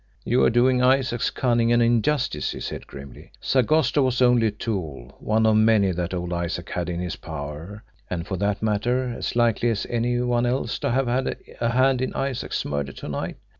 [0.25, 3.31] "You are doing Isaac's cunning an injustice," he said grimly.
[3.39, 7.83] "Sagosto was only a tool, one of many that old Isaac had in his power
[8.09, 12.01] and, for that matter, as likely as any one else to have had a hand
[12.01, 13.37] in Isaac's murder to night.